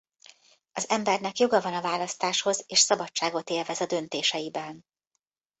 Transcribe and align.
Az 0.71 0.89
embernek 0.89 1.37
joga 1.37 1.61
van 1.61 1.73
a 1.73 1.81
választáshoz 1.81 2.63
és 2.67 2.79
szabadságot 2.79 3.49
élvez 3.49 3.81
a 3.81 3.85
döntéseiben. 3.85 4.85